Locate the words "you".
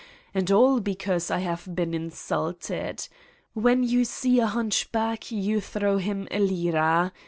3.83-4.03, 5.31-5.61